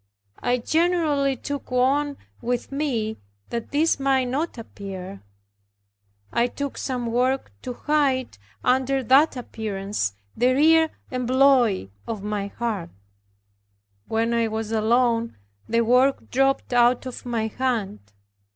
I 0.39 0.57
generally 0.57 1.35
took 1.35 1.69
one 1.69 2.17
with 2.41 2.71
me, 2.71 3.17
that 3.51 3.69
this 3.69 3.99
might 3.99 4.29
not 4.29 4.57
appear. 4.57 5.21
I 6.33 6.47
took 6.47 6.75
some 6.75 7.05
work, 7.05 7.51
to 7.61 7.75
hide 7.75 8.39
under 8.63 9.03
that 9.03 9.37
appearance 9.37 10.15
the 10.35 10.55
real 10.55 10.89
employ 11.11 11.91
of 12.07 12.23
my 12.23 12.47
heart. 12.47 12.89
When 14.07 14.33
I 14.33 14.47
was 14.47 14.71
alone, 14.71 15.37
the 15.69 15.81
work 15.81 16.31
dropped 16.31 16.73
out 16.73 17.05
of 17.05 17.23
my 17.23 17.45
hand. 17.45 17.99